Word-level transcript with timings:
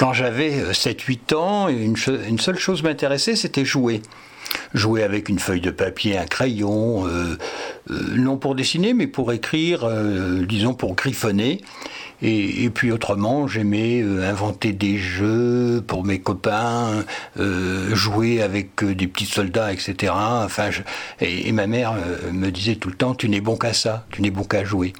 Quand 0.00 0.14
j'avais 0.14 0.72
7-8 0.72 1.34
ans, 1.34 1.68
une, 1.68 1.94
une 2.26 2.38
seule 2.38 2.58
chose 2.58 2.82
m'intéressait, 2.82 3.36
c'était 3.36 3.66
jouer 3.66 4.00
jouer 4.72 5.02
avec 5.02 5.28
une 5.28 5.38
feuille 5.38 5.60
de 5.60 5.70
papier, 5.70 6.16
un 6.16 6.24
crayon, 6.24 7.06
euh, 7.06 7.36
euh, 7.90 8.16
non 8.16 8.36
pour 8.36 8.54
dessiner, 8.54 8.94
mais 8.94 9.06
pour 9.06 9.32
écrire, 9.32 9.84
euh, 9.84 10.44
disons 10.46 10.72
pour 10.74 10.94
griffonner. 10.94 11.60
Et, 12.22 12.68
puis 12.70 12.92
autrement, 12.92 13.46
j'aimais 13.46 14.02
inventer 14.02 14.72
des 14.72 14.98
jeux 14.98 15.82
pour 15.86 16.04
mes 16.04 16.20
copains, 16.20 17.02
jouer 17.92 18.42
avec 18.42 18.84
des 18.84 19.06
petits 19.06 19.24
soldats, 19.24 19.72
etc. 19.72 20.12
Enfin, 20.14 20.68
et, 21.22 21.50
ma 21.52 21.66
mère 21.66 21.94
me 22.30 22.50
disait 22.50 22.74
tout 22.74 22.90
le 22.90 22.94
temps, 22.94 23.14
tu 23.14 23.30
n'es 23.30 23.40
bon 23.40 23.56
qu'à 23.56 23.72
ça, 23.72 24.06
tu 24.10 24.20
n'es 24.20 24.30
bon 24.30 24.44
qu'à 24.44 24.64
jouer. 24.64 24.92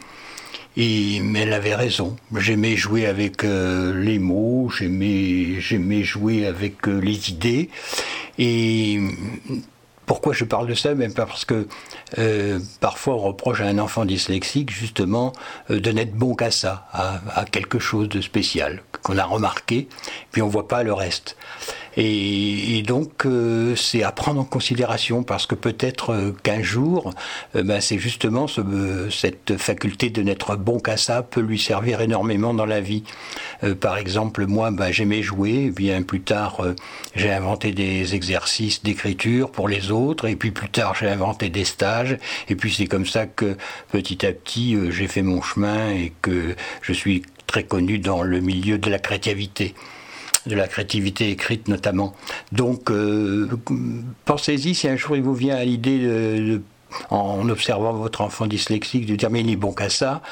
Et, 0.76 1.20
mais 1.20 1.40
elle 1.40 1.52
avait 1.52 1.74
raison. 1.74 2.16
J'aimais 2.36 2.76
jouer 2.76 3.06
avec 3.06 3.42
les 3.42 4.18
mots, 4.18 4.70
j'aimais, 4.70 6.02
jouer 6.02 6.46
avec 6.46 6.86
les 6.86 7.30
idées. 7.30 7.70
Et 8.38 9.00
pourquoi 10.10 10.32
je 10.32 10.42
parle 10.42 10.66
de 10.66 10.74
ça? 10.74 10.92
Même 10.96 11.14
parce 11.14 11.44
que 11.44 11.68
euh, 12.18 12.58
parfois 12.80 13.14
on 13.14 13.18
reproche 13.18 13.60
à 13.60 13.66
un 13.66 13.78
enfant 13.78 14.04
dyslexique 14.04 14.72
justement 14.72 15.32
euh, 15.70 15.78
de 15.78 15.92
n'être 15.92 16.14
bon 16.14 16.34
qu'à 16.34 16.50
ça, 16.50 16.88
à, 16.92 17.44
quelque 17.44 17.78
chose 17.78 18.08
de 18.08 18.20
spécial 18.20 18.82
qu'on 19.02 19.18
a 19.18 19.24
remarqué, 19.24 19.86
puis 20.32 20.42
on 20.42 20.48
voit 20.48 20.66
pas 20.66 20.82
le 20.82 20.92
reste. 20.92 21.36
Et, 21.96 22.82
donc, 22.86 23.26
euh, 23.26 23.74
c'est 23.76 24.02
à 24.02 24.12
prendre 24.12 24.40
en 24.40 24.44
considération 24.44 25.22
parce 25.22 25.46
que 25.46 25.54
peut-être 25.54 26.10
euh, 26.10 26.32
qu'un 26.42 26.62
jour, 26.62 27.12
euh, 27.56 27.62
ben, 27.62 27.80
c'est 27.80 27.98
justement 27.98 28.46
cette 29.10 29.56
faculté 29.58 30.10
de 30.10 30.22
n'être 30.22 30.56
bon 30.56 30.78
qu'à 30.78 30.96
ça 30.96 31.22
peut 31.22 31.40
lui 31.40 31.58
servir 31.58 32.00
énormément 32.00 32.54
dans 32.54 32.66
la 32.66 32.80
vie. 32.80 33.02
par 33.80 33.98
exemple, 33.98 34.46
moi, 34.46 34.70
ben, 34.70 34.90
j'aimais 34.90 35.22
jouer, 35.22 35.70
bien 35.70 36.02
plus 36.02 36.20
tard, 36.20 36.62
j'ai 37.14 37.30
inventé 37.30 37.72
des 37.72 38.14
exercices 38.14 38.82
d'écriture 38.82 39.50
pour 39.50 39.68
les 39.68 39.90
autres, 39.90 40.26
et 40.28 40.36
puis 40.36 40.50
plus 40.50 40.70
tard, 40.70 40.94
j'ai 40.94 41.08
inventé 41.08 41.50
des 41.50 41.64
stages, 41.64 42.16
et 42.48 42.56
puis 42.56 42.72
c'est 42.72 42.86
comme 42.86 43.06
ça 43.06 43.26
que 43.26 43.56
petit 43.92 44.24
à 44.24 44.32
petit, 44.32 44.76
j'ai 44.90 45.06
fait 45.06 45.22
mon 45.22 45.42
chemin 45.42 45.90
et 45.90 46.12
que 46.22 46.54
je 46.82 46.92
suis 46.92 47.22
très 47.46 47.64
connu 47.64 47.98
dans 47.98 48.22
le 48.22 48.40
milieu 48.40 48.78
de 48.78 48.88
la 48.88 48.98
créativité 48.98 49.74
de 50.46 50.54
la 50.54 50.68
créativité 50.68 51.30
écrite 51.30 51.68
notamment. 51.68 52.14
Donc, 52.52 52.90
euh, 52.90 53.48
pensez-y 54.24 54.74
si 54.74 54.88
un 54.88 54.96
jour 54.96 55.16
il 55.16 55.22
vous 55.22 55.34
vient 55.34 55.56
à 55.56 55.64
l'idée 55.64 56.60
en 57.10 57.48
observant 57.48 57.92
votre 57.92 58.20
enfant 58.20 58.46
dyslexique 58.46 59.06
de 59.06 59.16
dire 59.16 59.30
mais 59.30 59.40
il 59.40 59.46
n'est 59.46 59.56
bon 59.56 59.72
qu'à 59.72 59.90
ça, 59.90 60.22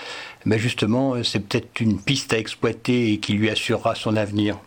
mais 0.45 0.59
justement 0.59 1.23
c'est 1.23 1.41
peut-être 1.41 1.81
une 1.81 1.98
piste 2.01 2.33
à 2.33 2.39
exploiter 2.39 3.12
et 3.12 3.19
qui 3.19 3.34
lui 3.34 3.51
assurera 3.51 3.95
son 3.95 4.17
avenir. 4.17 4.59